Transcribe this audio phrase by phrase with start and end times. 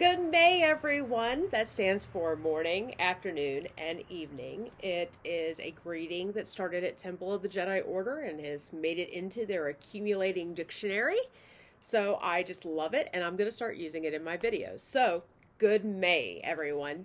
[0.00, 1.48] Good May, everyone.
[1.50, 4.70] That stands for morning, afternoon, and evening.
[4.82, 8.98] It is a greeting that started at Temple of the Jedi Order and has made
[8.98, 11.18] it into their accumulating dictionary.
[11.80, 14.80] So I just love it, and I'm going to start using it in my videos.
[14.80, 15.24] So,
[15.58, 17.04] good May, everyone.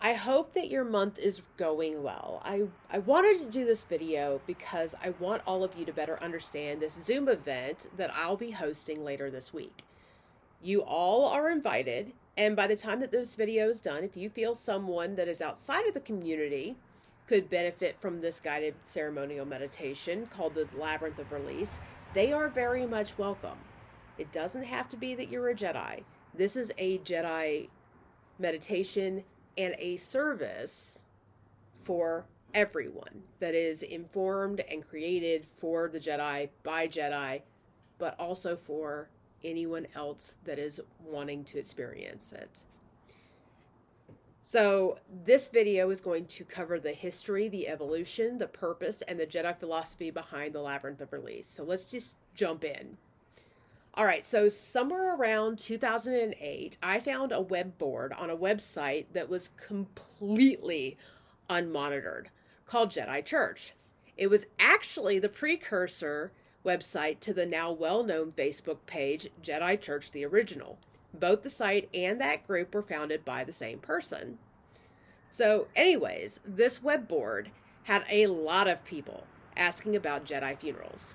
[0.00, 2.40] I hope that your month is going well.
[2.44, 6.22] I, I wanted to do this video because I want all of you to better
[6.22, 9.82] understand this Zoom event that I'll be hosting later this week.
[10.62, 14.28] You all are invited, and by the time that this video is done, if you
[14.28, 16.76] feel someone that is outside of the community
[17.26, 21.80] could benefit from this guided ceremonial meditation called the Labyrinth of Release,
[22.12, 23.56] they are very much welcome.
[24.18, 26.02] It doesn't have to be that you're a Jedi.
[26.34, 27.68] This is a Jedi
[28.38, 29.24] meditation
[29.56, 31.04] and a service
[31.82, 37.40] for everyone that is informed and created for the Jedi by Jedi,
[37.98, 39.08] but also for
[39.44, 42.60] anyone else that is wanting to experience it.
[44.42, 49.26] So, this video is going to cover the history, the evolution, the purpose, and the
[49.26, 51.46] Jedi philosophy behind the Labyrinth of Release.
[51.46, 52.96] So, let's just jump in.
[53.94, 59.28] All right, so somewhere around 2008, I found a web board on a website that
[59.28, 60.96] was completely
[61.48, 62.26] unmonitored
[62.66, 63.74] called Jedi Church.
[64.16, 66.32] It was actually the precursor
[66.64, 70.78] website to the now well known Facebook page Jedi Church the Original.
[71.12, 74.38] Both the site and that group were founded by the same person.
[75.28, 77.50] So, anyways, this web board
[77.84, 79.24] had a lot of people
[79.56, 81.14] asking about Jedi funerals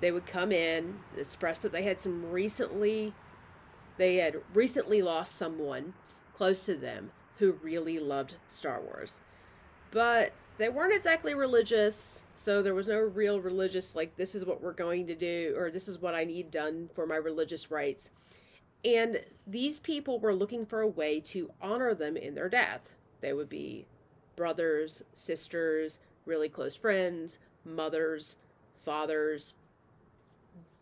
[0.00, 3.12] they would come in, express that they had some recently,
[3.98, 5.94] they had recently lost someone
[6.34, 9.20] close to them who really loved Star Wars.
[9.90, 14.62] But they weren't exactly religious, so there was no real religious, like, this is what
[14.62, 18.10] we're going to do, or this is what I need done for my religious rites.
[18.84, 22.94] And these people were looking for a way to honor them in their death.
[23.22, 23.86] They would be
[24.36, 28.36] brothers, sisters, really close friends, mothers,
[28.82, 29.54] fathers,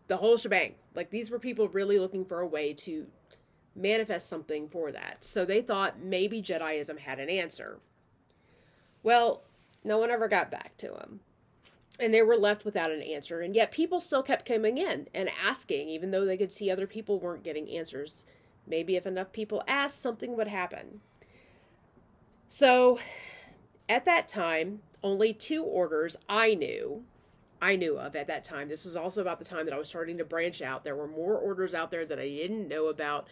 [0.07, 0.75] the whole shebang.
[0.93, 3.07] Like these were people really looking for a way to
[3.77, 5.23] manifest something for that.
[5.23, 7.79] So they thought maybe Jediism had an answer.
[9.03, 9.43] Well,
[9.83, 11.21] no one ever got back to him.
[11.99, 13.41] And they were left without an answer.
[13.41, 16.87] And yet people still kept coming in and asking, even though they could see other
[16.87, 18.25] people weren't getting answers.
[18.65, 21.01] Maybe if enough people asked, something would happen.
[22.47, 22.99] So
[23.89, 27.03] at that time, only two orders I knew
[27.61, 28.69] I knew of at that time.
[28.69, 30.83] This was also about the time that I was starting to branch out.
[30.83, 33.27] There were more orders out there that I didn't know about.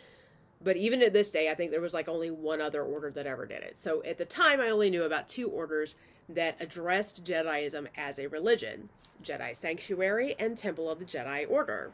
[0.64, 3.28] But even at this day, I think there was like only one other order that
[3.28, 3.78] ever did it.
[3.78, 5.96] So at the time, I only knew about two orders
[6.30, 8.90] that addressed Jediism as a religion
[9.24, 11.92] Jedi Sanctuary and Temple of the Jedi Order.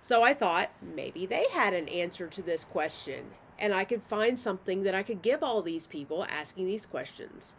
[0.00, 4.38] So I thought maybe they had an answer to this question, and I could find
[4.38, 7.54] something that I could give all these people asking these questions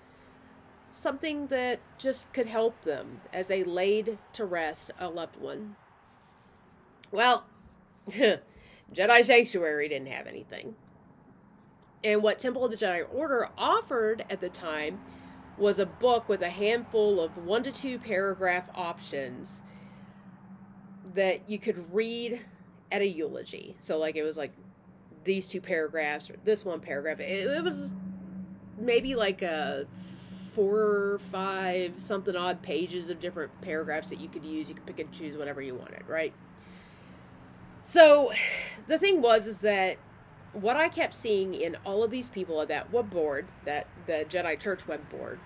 [0.95, 5.75] something that just could help them as they laid to rest a loved one.
[7.11, 7.45] Well,
[8.94, 10.75] Jedi Sanctuary didn't have anything.
[12.03, 15.00] And what Temple of the Jedi Order offered at the time
[15.57, 19.63] was a book with a handful of one to two paragraph options
[21.13, 22.41] that you could read
[22.91, 23.75] at a eulogy.
[23.79, 24.51] So, like, it was like
[25.23, 27.19] these two paragraphs or this one paragraph.
[27.19, 27.96] It, it was
[28.78, 29.88] maybe like a
[30.53, 34.69] four, or five, something odd pages of different paragraphs that you could use.
[34.69, 36.34] You could pick and choose whatever you wanted, right?
[37.85, 38.34] So
[38.88, 39.97] the thing was is that
[40.51, 44.25] what I kept seeing in all of these people at that web board, that the
[44.28, 45.40] Jedi Church web board,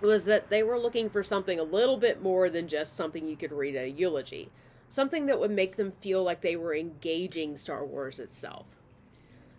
[0.00, 3.36] was that they were looking for something a little bit more than just something you
[3.36, 4.48] could read at a eulogy.
[4.88, 8.66] Something that would make them feel like they were engaging Star Wars itself.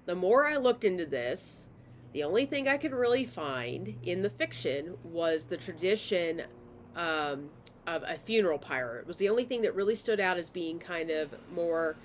[0.05, 1.67] The more I looked into this,
[2.11, 6.43] the only thing I could really find in the fiction was the tradition
[6.95, 7.49] um,
[7.87, 8.97] of a funeral pyre.
[8.97, 11.95] It was the only thing that really stood out as being kind of more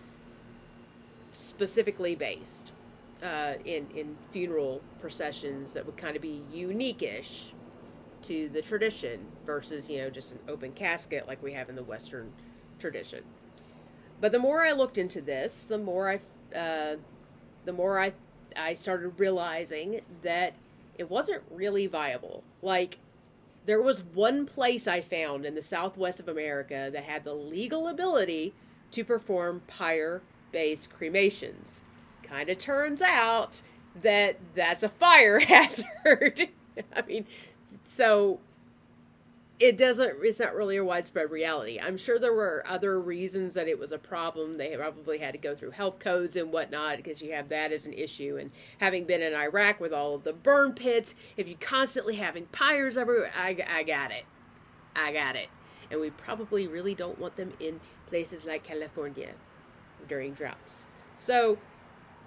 [1.31, 2.73] specifically based
[3.23, 7.53] uh, in in funeral processions that would kind of be unique-ish
[8.23, 11.83] to the tradition versus you know just an open casket like we have in the
[11.83, 12.33] Western
[12.79, 13.23] tradition.
[14.21, 16.97] But the more I looked into this, the more I uh,
[17.65, 18.13] the more I
[18.57, 20.55] I started realizing that
[20.99, 22.43] it wasn't really viable.
[22.63, 22.99] Like,
[23.67, 27.89] there was one place I found in the southwest of America that had the legal
[27.89, 28.55] ability
[28.93, 30.23] to perform pyre
[30.53, 31.83] based cremations.
[32.23, 33.61] Kind of turns out
[34.03, 36.49] that that's a fire hazard.
[36.95, 37.27] I mean,
[37.83, 38.41] so
[39.59, 41.81] it doesn't it's not really a widespread reality.
[41.81, 44.55] I'm sure there were other reasons that it was a problem.
[44.55, 47.87] They probably had to go through health codes and whatnot because you have that as
[47.87, 48.37] an issue.
[48.39, 52.47] And having been in iraq with all of the burn pits if you constantly having
[52.47, 54.25] pyres everywhere i, I got it.
[54.95, 55.49] I got it.
[55.91, 59.33] And we probably really don't want them in places like california
[60.07, 60.87] during droughts.
[61.15, 61.57] So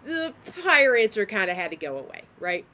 [0.03, 0.33] the
[0.63, 2.65] pyre answer kind of had to go away right?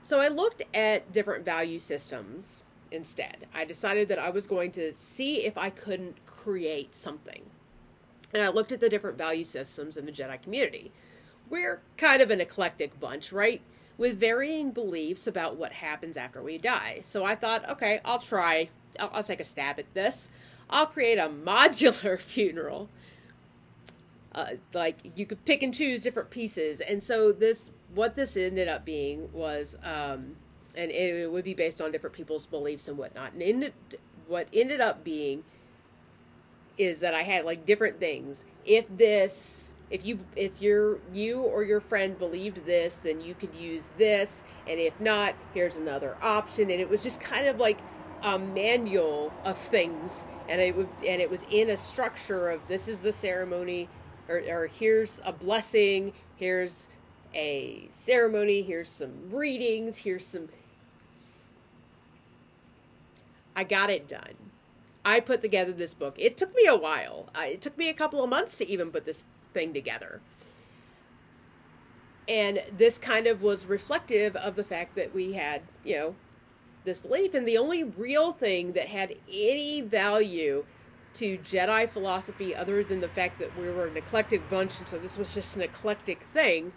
[0.00, 3.46] So i looked at different value systems instead.
[3.54, 7.42] I decided that I was going to see if I couldn't create something.
[8.32, 10.92] And I looked at the different value systems in the Jedi community.
[11.48, 13.60] We're kind of an eclectic bunch, right?
[13.98, 17.00] With varying beliefs about what happens after we die.
[17.02, 18.68] So I thought, okay, I'll try,
[18.98, 20.30] I'll, I'll take a stab at this.
[20.68, 22.88] I'll create a modular funeral.
[24.32, 26.80] Uh, like you could pick and choose different pieces.
[26.80, 30.36] And so this, what this ended up being was, um,
[30.76, 33.32] and it would be based on different people's beliefs and whatnot.
[33.32, 33.72] And ended,
[34.26, 35.44] what ended up being
[36.78, 38.44] is that I had like different things.
[38.64, 43.54] If this, if you, if you're you or your friend believed this, then you could
[43.54, 46.70] use this, and if not, here's another option.
[46.70, 47.78] And it was just kind of like
[48.22, 52.88] a manual of things, and it would, and it was in a structure of this
[52.88, 53.88] is the ceremony,
[54.28, 56.88] or, or here's a blessing, here's
[57.34, 60.48] a ceremony, here's some readings, here's some
[63.56, 64.34] I got it done.
[65.04, 66.14] I put together this book.
[66.18, 67.30] It took me a while.
[67.36, 69.24] it took me a couple of months to even put this
[69.54, 70.20] thing together.
[72.28, 76.14] And this kind of was reflective of the fact that we had, you know,
[76.84, 77.34] this belief.
[77.34, 80.64] And the only real thing that had any value
[81.14, 84.98] to Jedi philosophy, other than the fact that we were an eclectic bunch, and so
[84.98, 86.72] this was just an eclectic thing,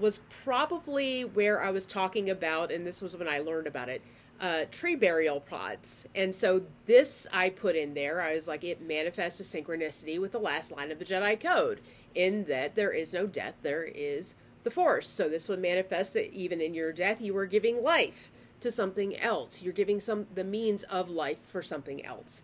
[0.00, 4.02] was probably where I was talking about, and this was when I learned about it
[4.40, 6.04] uh, tree burial plots.
[6.14, 8.20] And so this I put in there.
[8.20, 11.80] I was like, it manifests a synchronicity with the last line of the Jedi Code,
[12.14, 15.08] in that there is no death, there is the Force.
[15.08, 19.16] So this would manifest that even in your death, you are giving life to something
[19.18, 19.62] else.
[19.62, 22.42] You're giving some the means of life for something else.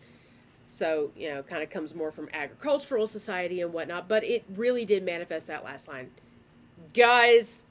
[0.69, 4.85] So, you know, kind of comes more from agricultural society and whatnot, but it really
[4.85, 6.11] did manifest that last line.
[6.95, 7.63] Guys,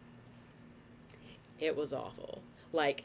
[1.60, 2.42] it was awful.
[2.74, 3.04] Like,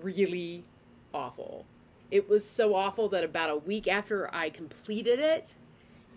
[0.00, 0.64] really
[1.12, 1.66] awful.
[2.10, 5.54] It was so awful that about a week after I completed it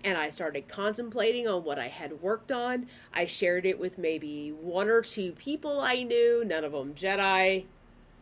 [0.03, 4.49] and I started contemplating on what I had worked on, I shared it with maybe
[4.49, 7.65] one or two people I knew, none of them Jedi.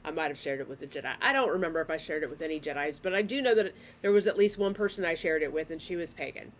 [0.06, 1.14] I might have shared it with the Jedi.
[1.22, 3.74] I don't remember if I shared it with any Jedi's, but I do know that
[4.02, 6.52] there was at least one person I shared it with, and she was pagan.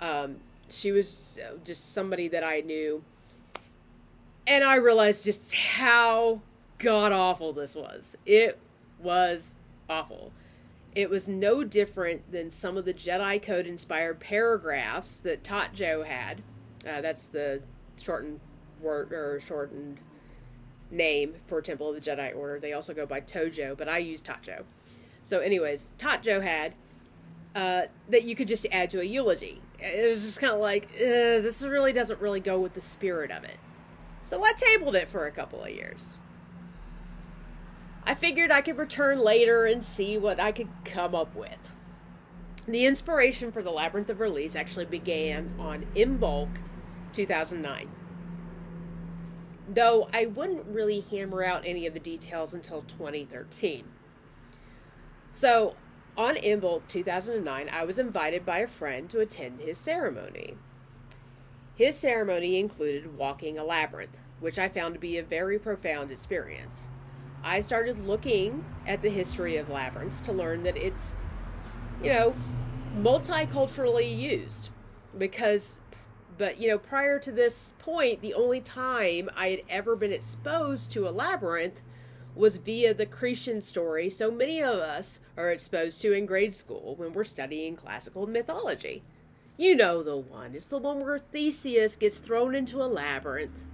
[0.00, 0.36] Um,
[0.68, 3.02] she was just somebody that I knew.
[4.46, 6.40] And I realized just how
[6.78, 8.16] god awful this was.
[8.26, 8.58] It
[9.00, 9.56] was
[9.88, 10.32] awful.
[10.94, 16.42] It was no different than some of the Jedi Code inspired paragraphs that Tatjo had.
[16.88, 17.62] Uh, that's the
[18.00, 18.40] shortened
[18.80, 19.98] word or shortened
[20.90, 22.58] name for Temple of the Jedi Order.
[22.58, 24.64] They also go by Tojo, but I use Tatjo.
[25.22, 26.74] So, anyways, Tatjo had
[27.54, 29.60] uh, that you could just add to a eulogy.
[29.78, 33.30] It was just kind of like, uh, this really doesn't really go with the spirit
[33.30, 33.58] of it.
[34.22, 36.18] So I tabled it for a couple of years.
[38.08, 41.74] I figured I could return later and see what I could come up with.
[42.66, 46.48] The inspiration for the Labyrinth of Release actually began on Imbolc
[47.12, 47.90] 2009.
[49.68, 53.84] Though I wouldn't really hammer out any of the details until 2013.
[55.30, 55.76] So,
[56.16, 60.56] on Imbolc 2009, I was invited by a friend to attend his ceremony.
[61.74, 66.88] His ceremony included walking a labyrinth, which I found to be a very profound experience.
[67.42, 71.14] I started looking at the history of labyrinths to learn that it's,
[72.02, 72.34] you know,
[72.96, 74.70] multiculturally used.
[75.16, 75.78] Because,
[76.36, 80.90] but, you know, prior to this point, the only time I had ever been exposed
[80.92, 81.82] to a labyrinth
[82.34, 86.94] was via the Cretan story so many of us are exposed to in grade school
[86.96, 89.02] when we're studying classical mythology.
[89.56, 90.54] You know the one.
[90.54, 93.64] It's the one where Theseus gets thrown into a labyrinth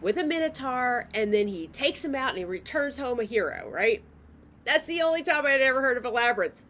[0.00, 3.68] with a minotaur and then he takes him out and he returns home a hero,
[3.70, 4.02] right?
[4.64, 6.62] That's the only time I'd ever heard of a labyrinth.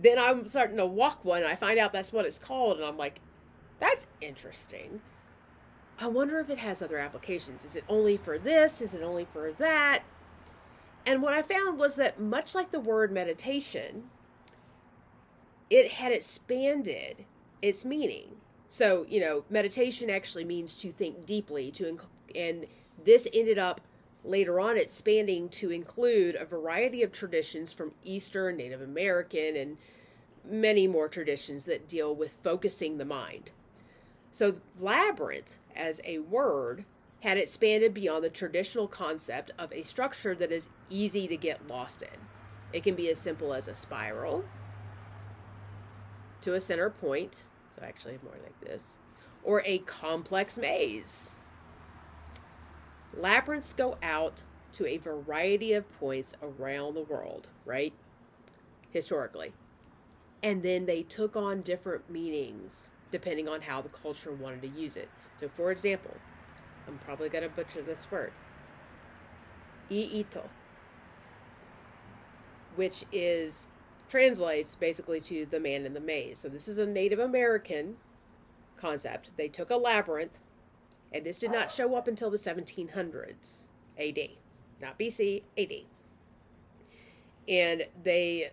[0.00, 2.86] Then I'm starting to walk one and I find out that's what it's called and
[2.86, 3.20] I'm like,
[3.78, 5.00] that's interesting.
[5.98, 7.64] I wonder if it has other applications.
[7.64, 8.82] Is it only for this?
[8.82, 10.02] Is it only for that?
[11.06, 14.10] And what I found was that much like the word meditation,
[15.70, 17.24] it had expanded
[17.62, 18.36] its meaning.
[18.68, 21.86] So, you know, meditation actually means to think deeply, to
[22.34, 22.66] and
[23.04, 23.80] this ended up
[24.24, 29.76] later on expanding to include a variety of traditions from Eastern, Native American, and
[30.44, 33.50] many more traditions that deal with focusing the mind.
[34.30, 36.84] So, labyrinth as a word
[37.20, 42.02] had expanded beyond the traditional concept of a structure that is easy to get lost
[42.02, 42.08] in.
[42.72, 44.44] It can be as simple as a spiral
[46.42, 48.94] to a center point, so actually more like this,
[49.42, 51.35] or a complex maze.
[53.18, 54.42] Labyrinths go out
[54.72, 57.92] to a variety of points around the world, right?
[58.90, 59.52] Historically.
[60.42, 64.96] And then they took on different meanings depending on how the culture wanted to use
[64.96, 65.08] it.
[65.40, 66.14] So, for example,
[66.86, 68.32] I'm probably going to butcher this word.
[69.90, 70.42] Iito,
[72.74, 73.68] which is
[74.08, 76.38] translates basically to the man in the maze.
[76.38, 77.96] So this is a Native American
[78.76, 79.30] concept.
[79.36, 80.38] They took a labyrinth,
[81.12, 83.66] and this did not show up until the 1700s
[83.98, 84.18] AD,
[84.80, 85.72] not BC, AD.
[87.48, 88.50] And they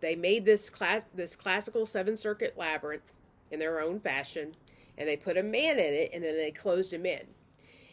[0.00, 3.14] they made this class this classical seven circuit labyrinth
[3.50, 4.52] in their own fashion,
[4.98, 7.22] and they put a man in it, and then they closed him in.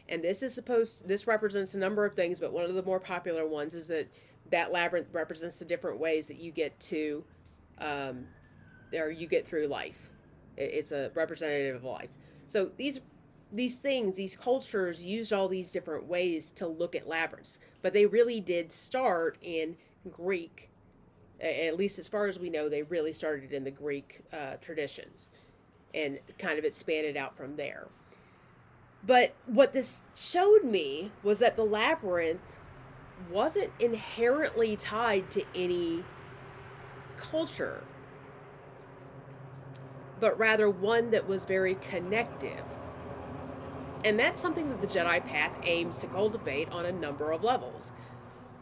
[0.10, 3.00] And this is supposed this represents a number of things, but one of the more
[3.00, 4.10] popular ones is that
[4.50, 7.24] that labyrinth represents the different ways that you get to,
[7.80, 8.25] um,
[8.94, 10.12] or you get through life.
[10.58, 12.10] It's a representative of life.
[12.48, 13.00] So these
[13.51, 18.05] these things, these cultures used all these different ways to look at labyrinths, but they
[18.05, 19.75] really did start in
[20.10, 20.70] Greek.
[21.41, 25.31] At least as far as we know, they really started in the Greek uh, traditions
[25.93, 27.88] and kind of expanded out from there.
[29.05, 32.60] But what this showed me was that the labyrinth
[33.29, 36.03] wasn't inherently tied to any
[37.17, 37.84] culture,
[40.20, 42.63] but rather one that was very connective.
[44.03, 47.91] And that's something that the Jedi Path aims to cultivate on a number of levels.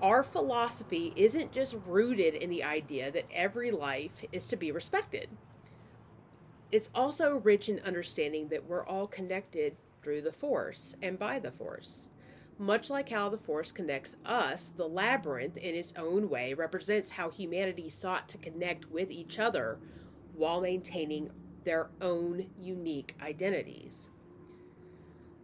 [0.01, 5.29] Our philosophy isn't just rooted in the idea that every life is to be respected.
[6.71, 11.51] It's also rich in understanding that we're all connected through the Force and by the
[11.51, 12.09] Force.
[12.57, 17.29] Much like how the Force connects us, the labyrinth, in its own way, represents how
[17.29, 19.79] humanity sought to connect with each other
[20.33, 21.29] while maintaining
[21.63, 24.09] their own unique identities.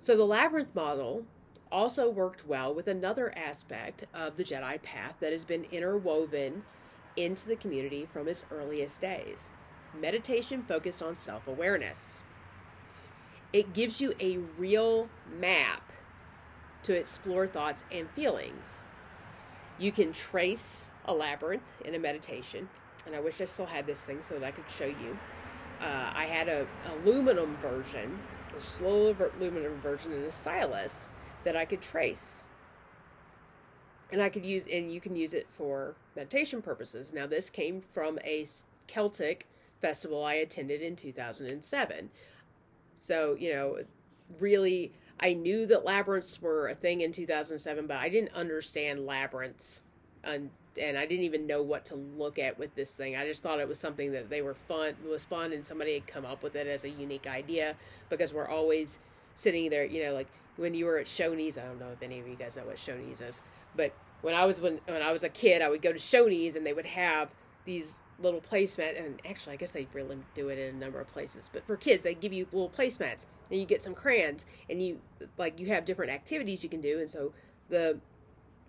[0.05, 1.25] So the labyrinth model
[1.71, 6.61] also worked well with another aspect of the Jedi path that has been interwoven
[7.17, 9.49] into the community from its earliest days
[9.99, 12.21] meditation focused on self awareness.
[13.51, 15.09] It gives you a real
[15.39, 15.91] map
[16.83, 18.83] to explore thoughts and feelings.
[19.79, 22.69] You can trace a labyrinth in a meditation,
[23.07, 25.17] and I wish I still had this thing so that I could show you.
[25.81, 28.19] Uh, I had a aluminum version,
[28.55, 31.09] a slow aluminum version in a stylus
[31.43, 32.43] that I could trace.
[34.11, 37.11] And I could use, and you can use it for meditation purposes.
[37.13, 38.45] Now, this came from a
[38.87, 39.47] Celtic
[39.81, 42.09] festival I attended in 2007.
[42.97, 43.79] So, you know,
[44.39, 49.81] really I knew that labyrinths were a thing in 2007, but I didn't understand labyrinths,
[50.77, 53.15] and, and I didn't even know what to look at with this thing.
[53.15, 56.07] I just thought it was something that they were fun, was fun, and somebody had
[56.07, 57.75] come up with it as a unique idea
[58.09, 58.99] because we're always
[59.35, 60.27] sitting there, you know, like
[60.57, 61.57] when you were at Shoney's.
[61.57, 63.41] I don't know if any of you guys know what Shoney's is,
[63.75, 66.55] but when I was when when I was a kid, I would go to Shoney's
[66.55, 70.57] and they would have these little placemats, and actually i guess they really do it
[70.57, 73.65] in a number of places but for kids they give you little placemats and you
[73.65, 74.99] get some crayons and you
[75.37, 77.33] like you have different activities you can do and so
[77.69, 77.97] the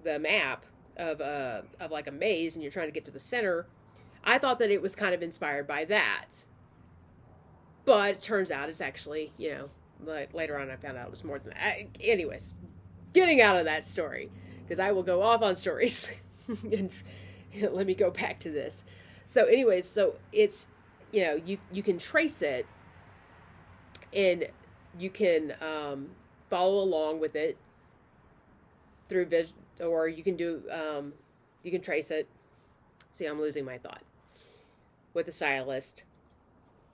[0.03, 0.65] the map
[0.97, 3.67] of uh of like a maze and you're trying to get to the center
[4.25, 6.27] i thought that it was kind of inspired by that.
[7.85, 9.69] But it turns out it's actually you know
[10.05, 11.79] like later on i found out it was more than that.
[12.01, 12.55] Anyways
[13.13, 14.31] getting out of that story
[14.63, 16.11] because i will go off on stories
[16.49, 16.91] and
[17.71, 18.85] let me go back to this.
[19.29, 20.69] So anyways so it's
[21.13, 22.67] you know you you can trace it
[24.13, 24.47] and
[24.99, 26.09] you can um,
[26.49, 27.57] follow along with it
[29.09, 31.13] through vis or you can do um,
[31.63, 32.29] you can trace it.
[33.13, 34.03] See i'm losing my thought.
[35.15, 36.05] With a stylist.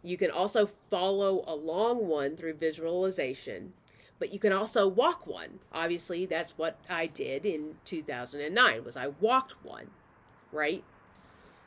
[0.04, 3.72] You can also follow along one through visualization
[4.18, 5.58] but you can also walk one.
[5.72, 9.88] Obviously that's what i did in 2009 was i walked one
[10.52, 10.84] right?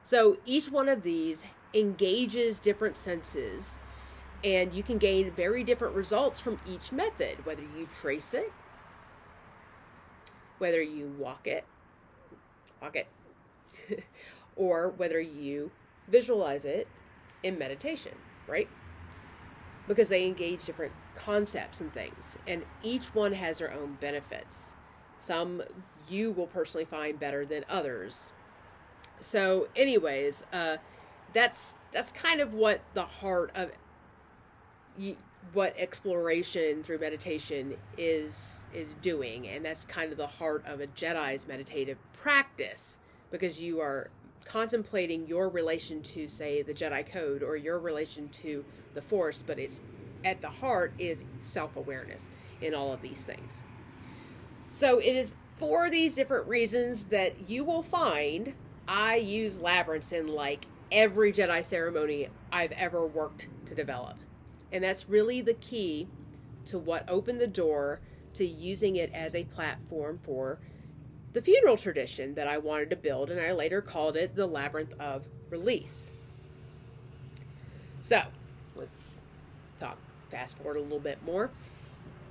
[0.03, 1.43] So each one of these
[1.73, 3.79] engages different senses,
[4.43, 8.53] and you can gain very different results from each method, whether you trace it,
[10.57, 11.65] whether you walk it,
[12.81, 13.07] walk it,
[14.55, 15.71] or whether you
[16.07, 16.87] visualize it
[17.43, 18.13] in meditation,
[18.47, 18.69] right?
[19.87, 24.73] Because they engage different concepts and things, and each one has their own benefits.
[25.19, 25.63] Some
[26.09, 28.31] you will personally find better than others.
[29.19, 30.77] So, anyways, uh,
[31.33, 33.71] that's that's kind of what the heart of
[35.53, 40.87] what exploration through meditation is is doing, and that's kind of the heart of a
[40.87, 42.97] Jedi's meditative practice
[43.31, 44.09] because you are
[44.45, 49.59] contemplating your relation to say the Jedi code or your relation to the Force, but
[49.59, 49.81] it's
[50.23, 52.29] at the heart is self-awareness
[52.61, 53.63] in all of these things.
[54.71, 58.53] So it is for these different reasons that you will find
[58.87, 64.17] I use labyrinths in like every Jedi ceremony I've ever worked to develop.
[64.71, 66.07] And that's really the key
[66.65, 67.99] to what opened the door
[68.33, 70.59] to using it as a platform for
[71.33, 74.93] the funeral tradition that I wanted to build, and I later called it the Labyrinth
[74.99, 76.11] of Release.
[78.01, 78.21] So,
[78.75, 79.19] let's
[79.79, 79.97] talk
[80.31, 81.49] fast forward a little bit more.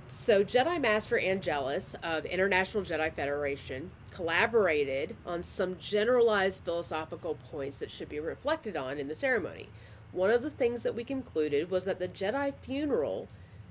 [0.08, 7.90] So, Jedi Master Angelus of International Jedi Federation collaborated on some generalized philosophical points that
[7.90, 9.68] should be reflected on in the ceremony.
[10.14, 13.28] One of the things that we concluded was that the Jedi funeral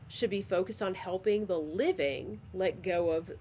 [0.07, 3.31] should be focused on helping the living let go of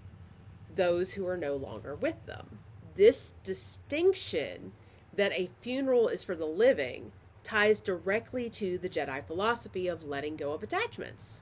[0.74, 2.60] those who are no longer with them.
[2.94, 4.72] This distinction
[5.14, 10.36] that a funeral is for the living ties directly to the Jedi philosophy of letting
[10.36, 11.40] go of attachments.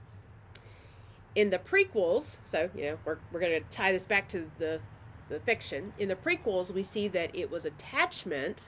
[1.35, 4.81] In the prequels, so you know, we're, we're going to tie this back to the
[5.29, 5.93] the fiction.
[5.99, 8.65] In the prequels, we see that it was attachment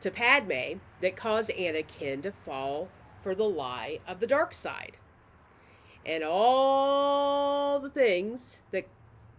[0.00, 2.88] to Padme that caused Anakin to fall
[3.22, 4.96] for the lie of the dark side.
[6.04, 8.86] And all the things that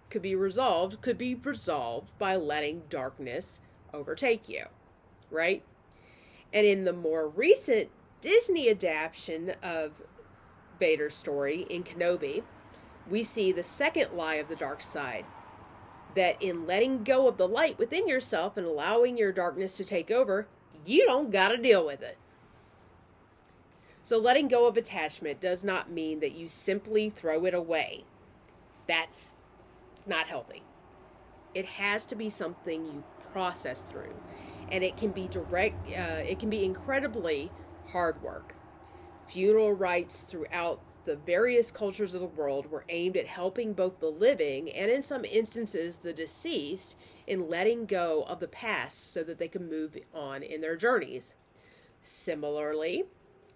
[0.10, 3.60] could be resolved could be resolved by letting darkness
[3.94, 4.66] overtake you,
[5.32, 5.64] right?
[6.54, 7.90] And in the more recent
[8.22, 10.02] Disney adaptation of
[10.80, 12.44] Vader's story in Kenobi,
[13.10, 15.26] we see the second lie of the dark side
[16.18, 20.10] that in letting go of the light within yourself and allowing your darkness to take
[20.10, 20.48] over,
[20.84, 22.18] you don't got to deal with it.
[24.02, 28.04] So, letting go of attachment does not mean that you simply throw it away.
[28.88, 29.36] That's
[30.08, 30.64] not healthy.
[31.54, 34.16] It has to be something you process through,
[34.72, 35.88] and it can be direct.
[35.88, 37.52] Uh, it can be incredibly
[37.90, 38.56] hard work.
[39.28, 44.12] Funeral rites throughout the various cultures of the world were aimed at helping both the
[44.12, 49.40] living and, in some instances, the deceased in letting go of the past so that
[49.40, 51.34] they can move on in their journeys.
[52.02, 53.06] Similarly,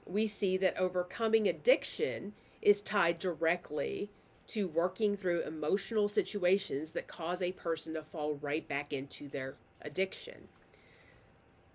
[0.05, 4.09] we see that overcoming addiction is tied directly
[4.47, 9.55] to working through emotional situations that cause a person to fall right back into their
[9.81, 10.47] addiction.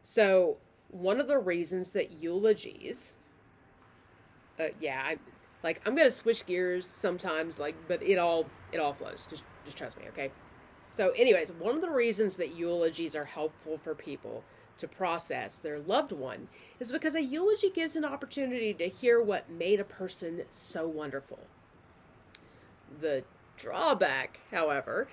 [0.03, 0.57] So,
[0.89, 3.12] one of the reasons that eulogies,
[4.59, 5.19] uh, yeah, I,
[5.62, 9.27] like I'm gonna switch gears sometimes, like, but it all it all flows.
[9.29, 10.31] Just just trust me, okay?
[10.92, 14.45] So, anyways, one of the reasons that eulogies are helpful for people
[14.79, 16.49] to process their loved one
[16.81, 21.40] is because a eulogy gives an opportunity to hear what made a person so wonderful.
[23.01, 23.25] The
[23.57, 25.09] drawback, however,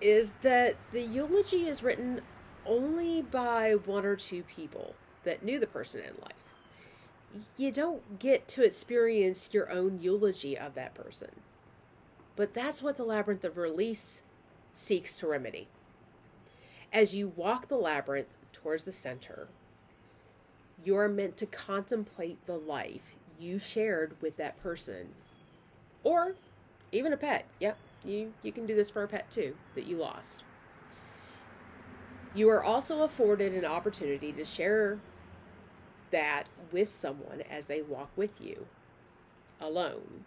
[0.00, 2.20] is that the eulogy is written
[2.66, 6.41] only by one or two people that knew the person in life
[7.56, 11.30] you don't get to experience your own eulogy of that person.
[12.36, 14.22] But that's what the labyrinth of release
[14.72, 15.68] seeks to remedy.
[16.92, 19.48] As you walk the labyrinth towards the center,
[20.84, 25.08] you are meant to contemplate the life you shared with that person
[26.04, 26.34] or
[26.90, 27.46] even a pet.
[27.60, 30.42] Yep, you, you can do this for a pet too that you lost.
[32.34, 34.98] You are also afforded an opportunity to share
[36.12, 38.66] that with someone as they walk with you
[39.60, 40.24] alone.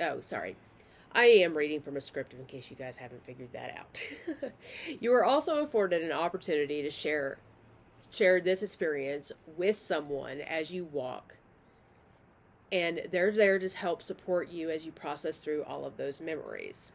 [0.00, 0.56] Oh, sorry.
[1.12, 4.52] I am reading from a script in case you guys haven't figured that out.
[5.00, 7.38] you are also afforded an opportunity to share
[8.12, 11.36] share this experience with someone as you walk.
[12.72, 16.92] And they're there to help support you as you process through all of those memories.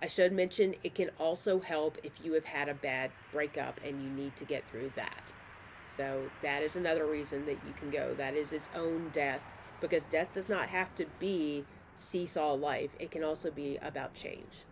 [0.00, 4.02] I should mention it can also help if you have had a bad breakup and
[4.02, 5.32] you need to get through that.
[5.88, 8.14] So that is another reason that you can go.
[8.14, 9.40] That is its own death
[9.80, 12.90] because death does not have to be seesaw life.
[12.98, 14.64] It can also be about change.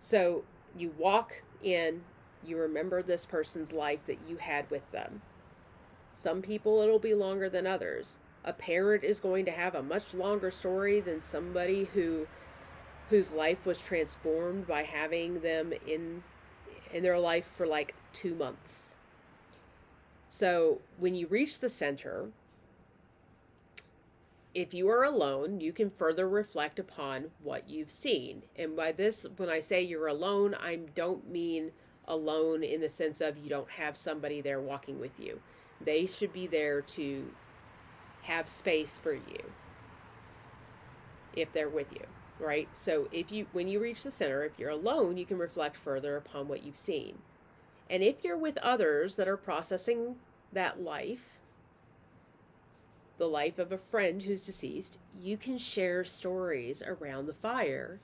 [0.00, 0.44] So
[0.76, 2.02] you walk in,
[2.44, 5.22] you remember this person's life that you had with them.
[6.14, 8.18] Some people it'll be longer than others.
[8.44, 12.26] A parent is going to have a much longer story than somebody who
[13.10, 16.22] whose life was transformed by having them in
[16.92, 18.94] in their life for like 2 months.
[20.28, 22.30] So, when you reach the center,
[24.54, 28.42] if you are alone, you can further reflect upon what you've seen.
[28.56, 31.72] And by this, when I say you're alone, I don't mean
[32.06, 35.40] alone in the sense of you don't have somebody there walking with you.
[35.80, 37.32] They should be there to
[38.22, 39.52] have space for you
[41.34, 42.06] if they're with you,
[42.44, 42.68] right?
[42.72, 46.16] So if you when you reach the center, if you're alone, you can reflect further
[46.16, 47.18] upon what you've seen.
[47.90, 50.16] And if you're with others that are processing
[50.52, 51.38] that life,
[53.18, 58.00] the life of a friend who's deceased, you can share stories around the fire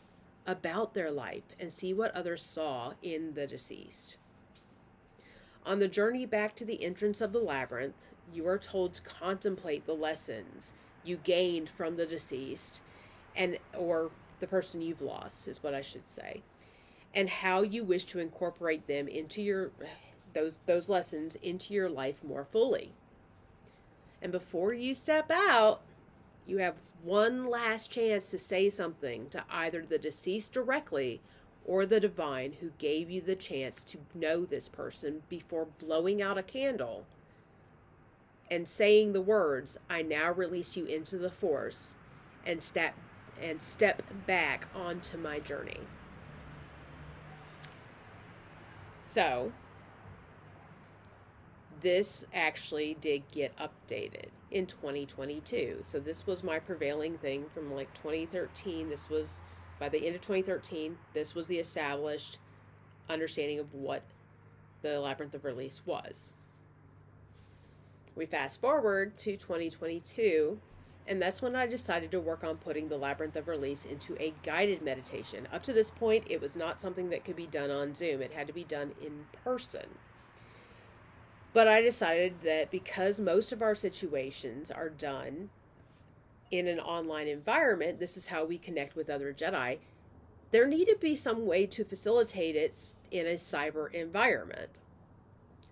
[0.46, 4.16] about their life and see what others saw in the deceased.
[5.64, 9.87] On the journey back to the entrance of the labyrinth, you are told to contemplate
[9.87, 10.72] the lessons
[11.05, 12.81] you gained from the deceased
[13.37, 16.42] and or the person you've lost is what I should say
[17.14, 19.70] and how you wish to incorporate them into your
[20.33, 22.92] those those lessons into your life more fully.
[24.22, 25.81] And before you step out,
[26.46, 31.20] you have one last chance to say something to either the deceased directly
[31.64, 36.38] or the divine who gave you the chance to know this person before blowing out
[36.38, 37.05] a candle
[38.50, 41.94] and saying the words, I now release you into the force
[42.44, 42.94] and step
[43.42, 45.81] and step back onto my journey.
[49.03, 49.53] So,
[51.81, 55.79] this actually did get updated in 2022.
[55.83, 58.88] So this was my prevailing thing from like 2013.
[58.88, 59.42] This was
[59.81, 62.38] by the end of 2013, this was the established
[63.09, 64.03] understanding of what
[64.83, 66.35] the Labyrinth of Release was.
[68.14, 70.61] We fast forward to 2022,
[71.06, 74.34] and that's when I decided to work on putting the Labyrinth of Release into a
[74.42, 75.48] guided meditation.
[75.52, 78.32] Up to this point, it was not something that could be done on Zoom, it
[78.32, 79.86] had to be done in person.
[81.52, 85.50] But I decided that because most of our situations are done
[86.50, 89.78] in an online environment, this is how we connect with other Jedi.
[90.52, 92.76] There needed to be some way to facilitate it
[93.10, 94.70] in a cyber environment.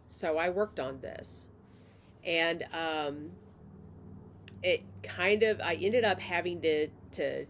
[0.08, 1.48] So I worked on this.
[2.24, 3.30] And um,
[4.62, 7.46] it kind of, I ended up having to, to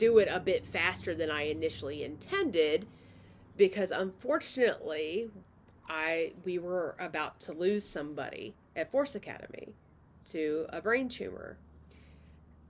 [0.00, 2.86] do it a bit faster than I initially intended
[3.56, 5.28] because unfortunately
[5.90, 9.74] I we were about to lose somebody at Force Academy
[10.30, 11.58] to a brain tumor.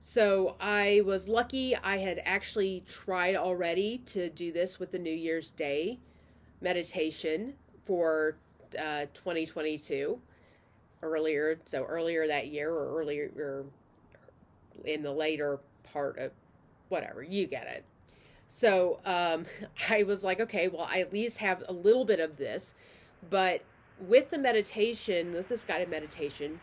[0.01, 5.15] So I was lucky I had actually tried already to do this with the New
[5.15, 6.01] Year's Day
[6.61, 8.39] meditation for
[8.77, 10.21] uh, 2022
[11.03, 13.65] earlier so earlier that year or earlier or
[14.85, 15.59] in the later
[15.93, 16.31] part of
[16.89, 17.85] whatever you get it
[18.49, 19.45] so um,
[19.91, 22.75] i was like okay well i at least have a little bit of this
[23.29, 23.63] but
[24.01, 26.61] with the meditation, with this guided meditation,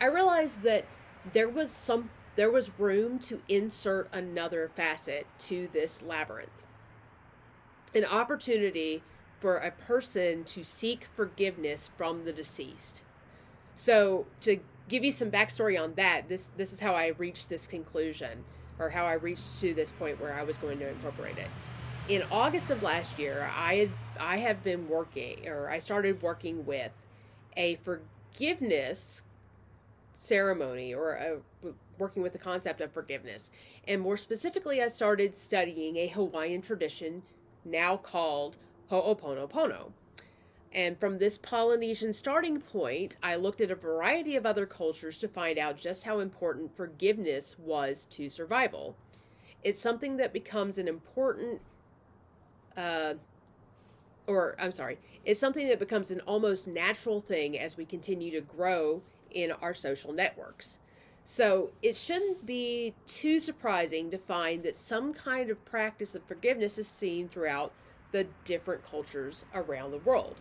[0.00, 0.84] I realized that
[1.32, 6.64] there was some there was room to insert another facet to this labyrinth.
[7.94, 9.02] An opportunity
[9.40, 13.02] for a person to seek forgiveness from the deceased.
[13.80, 17.66] So to give you some backstory on that, this this is how I reached this
[17.66, 18.44] conclusion,
[18.78, 21.48] or how I reached to this point where I was going to incorporate it
[22.10, 26.66] in August of last year, I had I have been working or I started working
[26.66, 26.90] with
[27.56, 29.22] a forgiveness
[30.14, 31.38] ceremony or a,
[31.98, 33.50] working with the concept of forgiveness.
[33.86, 37.22] And more specifically, I started studying a Hawaiian tradition
[37.64, 38.56] now called
[38.90, 39.92] Ho'oponopono.
[40.72, 45.28] And from this Polynesian starting point, I looked at a variety of other cultures to
[45.28, 48.96] find out just how important forgiveness was to survival.
[49.64, 51.60] It's something that becomes an important
[52.76, 53.14] uh,
[54.30, 58.40] or I'm sorry, it's something that becomes an almost natural thing as we continue to
[58.40, 60.78] grow in our social networks.
[61.24, 66.78] So it shouldn't be too surprising to find that some kind of practice of forgiveness
[66.78, 67.72] is seen throughout
[68.12, 70.40] the different cultures around the world.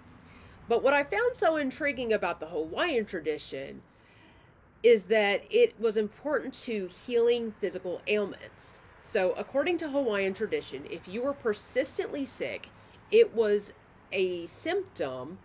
[0.69, 3.81] But what I found so intriguing about the Hawaiian tradition
[4.83, 8.79] is that it was important to healing physical ailments.
[9.01, 12.69] So, according to Hawaiian tradition, if you were persistently sick,
[13.09, 13.73] it was
[14.11, 15.39] a symptom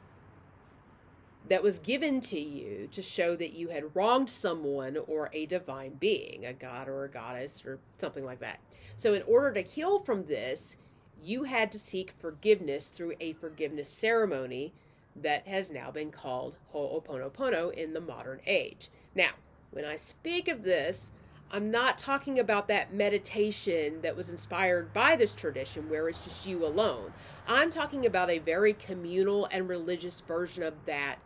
[1.48, 5.94] that was given to you to show that you had wronged someone or a divine
[5.94, 8.60] being, a god or a goddess or something like that.
[8.96, 10.76] So, in order to heal from this,
[11.22, 14.74] you had to seek forgiveness through a forgiveness ceremony
[15.16, 18.90] that has now been called Ho'oponopono in the modern age.
[19.14, 19.30] Now,
[19.70, 21.12] when I speak of this,
[21.50, 26.46] I'm not talking about that meditation that was inspired by this tradition where it's just
[26.46, 27.12] you alone.
[27.46, 31.16] I'm talking about a very communal and religious version of that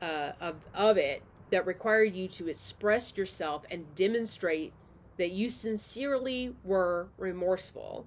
[0.00, 4.72] uh, of of it that require you to express yourself and demonstrate
[5.18, 8.06] that you sincerely were remorseful.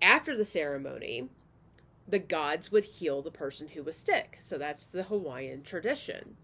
[0.00, 1.28] After the ceremony,
[2.08, 4.38] the gods would heal the person who was sick.
[4.40, 6.36] So that's the Hawaiian tradition.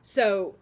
[0.00, 0.56] So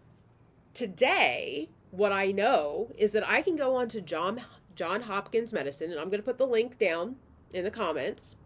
[0.74, 4.42] today, what I know is that I can go on to John
[4.76, 7.16] John Hopkins Medicine, and I'm going to put the link down
[7.52, 8.36] in the comments,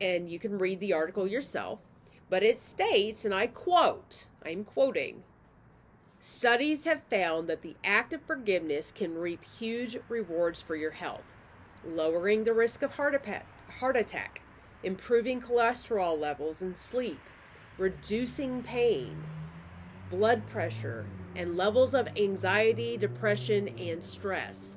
[0.00, 1.78] and you can read the article yourself.
[2.28, 5.22] But it states, and I quote, I'm quoting,
[6.18, 11.36] studies have found that the act of forgiveness can reap huge rewards for your health,
[11.84, 13.46] lowering the risk of heart attack,
[13.78, 14.42] heart attack
[14.82, 17.20] improving cholesterol levels and sleep,
[17.78, 19.22] reducing pain,
[20.10, 24.76] blood pressure, and levels of anxiety, depression, and stress.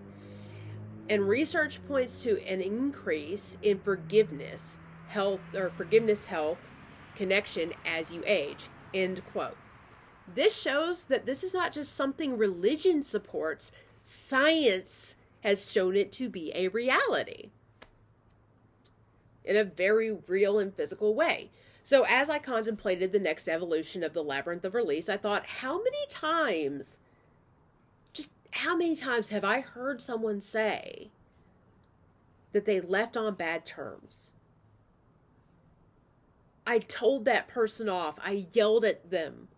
[1.10, 6.72] And research points to an increase in forgiveness, health, or forgiveness health
[7.16, 8.70] connection as you age.
[8.94, 9.58] End quote.
[10.34, 13.72] This shows that this is not just something religion supports,
[14.04, 17.52] science has shown it to be a reality
[19.44, 21.52] in a very real and physical way.
[21.84, 25.78] So, as I contemplated the next evolution of the Labyrinth of Release, I thought, how
[25.78, 26.98] many times,
[28.12, 31.12] just how many times have I heard someone say
[32.52, 34.32] that they left on bad terms?
[36.66, 38.16] I told that person off.
[38.18, 39.50] I yelled at them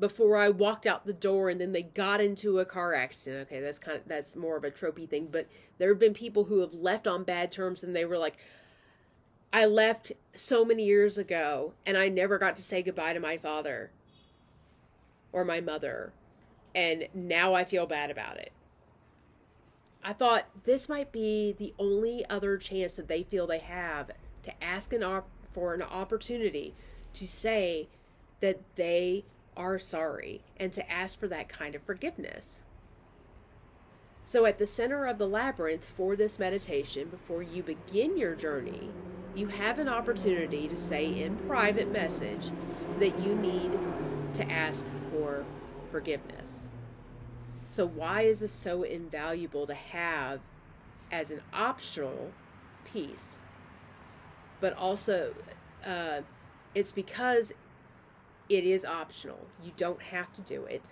[0.00, 3.48] before I walked out the door and then they got into a car accident.
[3.48, 5.46] Okay, that's kind of that's more of a tropey thing, but
[5.78, 8.38] there have been people who have left on bad terms and they were like
[9.52, 13.36] I left so many years ago and I never got to say goodbye to my
[13.36, 13.90] father
[15.32, 16.12] or my mother
[16.74, 18.52] and now I feel bad about it.
[20.02, 24.12] I thought this might be the only other chance that they feel they have
[24.44, 26.74] to ask an op- for an opportunity
[27.12, 27.88] to say
[28.40, 29.24] that they
[29.56, 32.62] are sorry and to ask for that kind of forgiveness.
[34.24, 38.90] So, at the center of the labyrinth for this meditation, before you begin your journey,
[39.34, 42.50] you have an opportunity to say in private message
[42.98, 43.78] that you need
[44.34, 45.44] to ask for
[45.90, 46.68] forgiveness.
[47.68, 50.40] So, why is this so invaluable to have
[51.10, 52.30] as an optional
[52.84, 53.40] piece?
[54.60, 55.34] But also,
[55.84, 56.20] uh,
[56.74, 57.52] it's because
[58.50, 59.46] it is optional.
[59.64, 60.90] You don't have to do it.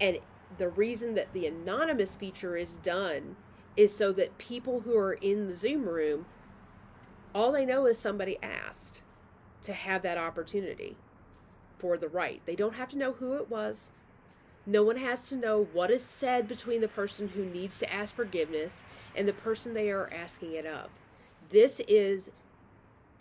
[0.00, 0.18] And
[0.58, 3.36] the reason that the anonymous feature is done
[3.76, 6.26] is so that people who are in the Zoom room,
[7.34, 9.02] all they know is somebody asked
[9.62, 10.96] to have that opportunity
[11.78, 12.42] for the right.
[12.44, 13.90] They don't have to know who it was.
[14.66, 18.14] No one has to know what is said between the person who needs to ask
[18.14, 18.84] forgiveness
[19.16, 20.90] and the person they are asking it of.
[21.48, 22.30] This is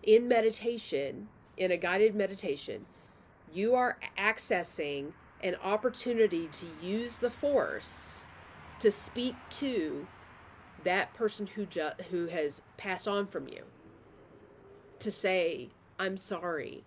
[0.03, 1.29] in meditation,
[1.59, 2.85] in a guided meditation,
[3.53, 5.11] you are accessing
[5.43, 8.23] an opportunity to use the force
[8.79, 10.07] to speak to
[10.83, 13.63] that person who ju- who has passed on from you
[14.99, 15.69] to say
[15.99, 16.83] i'm sorry.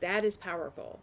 [0.00, 1.00] That is powerful.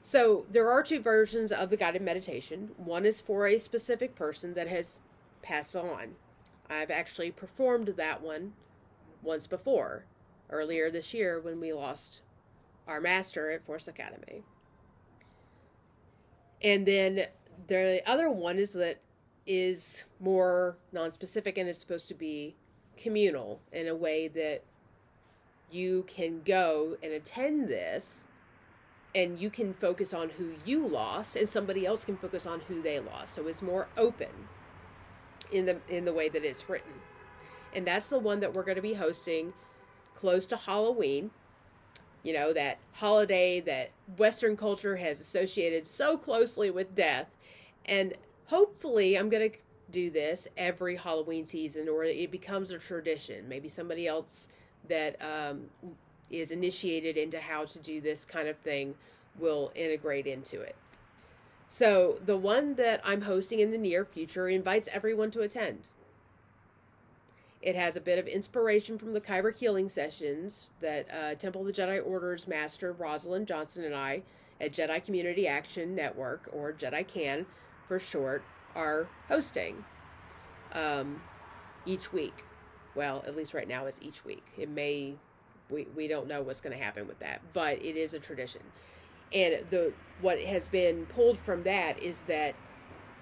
[0.00, 2.70] So there are two versions of the guided meditation.
[2.76, 5.00] One is for a specific person that has
[5.42, 6.14] passed on
[6.70, 8.52] i've actually performed that one
[9.22, 10.04] once before
[10.50, 12.20] earlier this year when we lost
[12.86, 14.42] our master at Force Academy.
[16.62, 17.26] And then
[17.66, 19.00] the other one is that
[19.46, 22.56] is more non-specific and is supposed to be
[22.96, 24.62] communal in a way that
[25.70, 28.24] you can go and attend this
[29.14, 32.80] and you can focus on who you lost and somebody else can focus on who
[32.80, 34.28] they lost so it's more open
[35.52, 36.92] in the in the way that it's written
[37.74, 39.52] and that's the one that we're going to be hosting
[40.14, 41.30] close to Halloween.
[42.22, 47.26] You know, that holiday that Western culture has associated so closely with death.
[47.84, 48.14] And
[48.46, 49.58] hopefully, I'm going to
[49.90, 53.46] do this every Halloween season or it becomes a tradition.
[53.46, 54.48] Maybe somebody else
[54.88, 55.66] that um,
[56.30, 58.94] is initiated into how to do this kind of thing
[59.38, 60.76] will integrate into it.
[61.66, 65.88] So, the one that I'm hosting in the near future invites everyone to attend.
[67.62, 71.66] It has a bit of inspiration from the Kyber healing sessions that uh, Temple of
[71.66, 74.22] the Jedi Order's master Rosalind Johnson and I
[74.60, 77.46] at Jedi Community Action Network, or Jedi Can
[77.88, 79.82] for short, are hosting
[80.72, 81.22] um,
[81.86, 82.44] each week.
[82.94, 84.44] Well, at least right now it's each week.
[84.58, 85.14] It may,
[85.70, 88.60] we, we don't know what's going to happen with that, but it is a tradition.
[89.34, 92.54] And the what has been pulled from that is that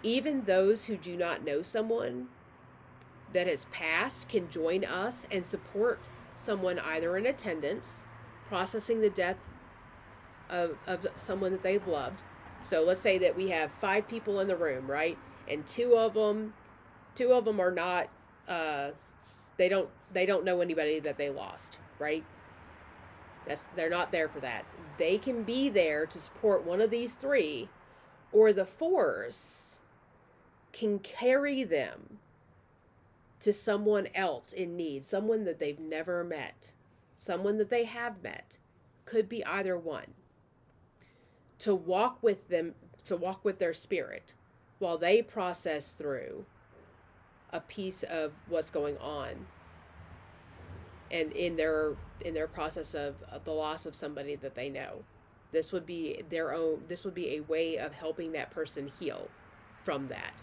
[0.02, 2.28] even those who do not know someone
[3.32, 5.98] that has passed can join us and support
[6.36, 8.04] someone either in attendance,
[8.46, 9.38] processing the death
[10.50, 12.22] of, of someone that they've loved.
[12.62, 15.18] So let's say that we have five people in the room, right?
[15.48, 16.52] And two of them,
[17.14, 18.08] two of them are not,
[18.46, 18.90] uh,
[19.56, 22.24] they don't, they don't know anybody that they lost, right?
[23.46, 24.64] That's they're not there for that.
[24.98, 27.68] They can be there to support one of these three,
[28.32, 29.78] or the force
[30.72, 32.18] can carry them
[33.40, 36.72] to someone else in need, someone that they've never met,
[37.16, 38.58] someone that they have met.
[39.04, 40.14] Could be either one.
[41.58, 42.74] To walk with them,
[43.04, 44.34] to walk with their spirit
[44.78, 46.44] while they process through
[47.52, 49.46] a piece of what's going on
[51.12, 51.94] and in their
[52.24, 55.04] in their process of, of, the loss of somebody that they know.
[55.52, 59.28] This would be their own this would be a way of helping that person heal
[59.84, 60.42] from that.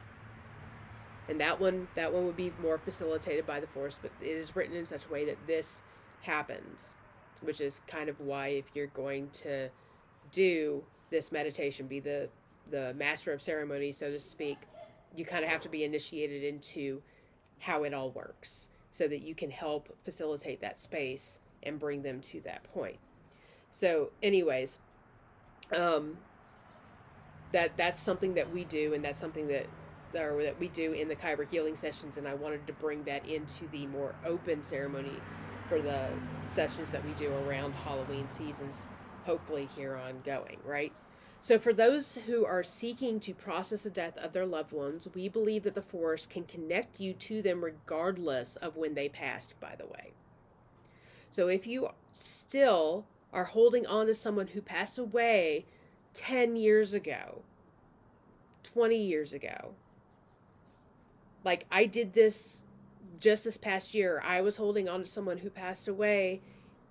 [1.28, 4.56] And that one that one would be more facilitated by the force but it is
[4.56, 5.84] written in such a way that this
[6.22, 6.96] happens
[7.42, 9.70] which is kind of why if you're going to
[10.32, 12.30] do this meditation be the
[12.70, 14.58] the master of ceremony so to speak
[15.16, 17.02] you kind of have to be initiated into
[17.60, 22.20] how it all works so that you can help facilitate that space and bring them
[22.22, 22.98] to that point
[23.72, 24.80] so anyways
[25.76, 26.18] um
[27.52, 29.66] that that's something that we do and that's something that
[30.16, 33.26] or that we do in the Kyber healing sessions, and I wanted to bring that
[33.28, 35.12] into the more open ceremony
[35.68, 36.08] for the
[36.50, 38.88] sessions that we do around Halloween seasons,
[39.26, 40.92] hopefully here on going, right?
[41.42, 45.30] So, for those who are seeking to process the death of their loved ones, we
[45.30, 49.76] believe that the Force can connect you to them regardless of when they passed, by
[49.78, 50.12] the way.
[51.30, 55.66] So, if you still are holding on to someone who passed away
[56.14, 57.44] 10 years ago,
[58.64, 59.76] 20 years ago,
[61.46, 62.64] like I did this
[63.20, 64.22] just this past year.
[64.26, 66.42] I was holding on to someone who passed away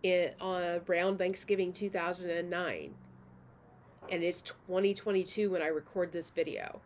[0.02, 2.94] in on around Thanksgiving 2009.
[4.10, 6.80] And it's 2022 when I record this video.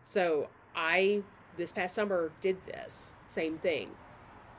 [0.00, 1.22] So, I
[1.56, 3.90] this past summer did this same thing.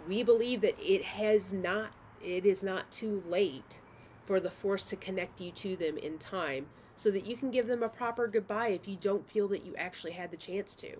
[0.08, 3.80] We believe that it has not it is not too late
[4.26, 7.67] for the force to connect you to them in time so that you can give
[7.67, 10.97] them a proper goodbye if you don't feel that you actually had the chance to.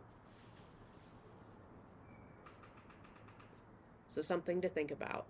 [4.08, 5.26] So, something to think about.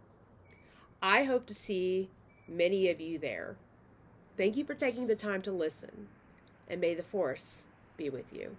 [1.01, 2.09] I hope to see
[2.47, 3.57] many of you there.
[4.37, 6.07] Thank you for taking the time to listen,
[6.69, 7.63] and may the Force
[7.97, 8.55] be with you.